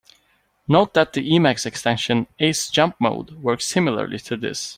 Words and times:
Note 0.67 0.95
that 0.95 1.13
the 1.13 1.21
Emacs 1.31 1.67
extension 1.67 2.25
"Ace 2.39 2.71
jump 2.71 2.95
mode" 2.99 3.33
works 3.43 3.65
similarly 3.67 4.17
to 4.17 4.35
this. 4.35 4.69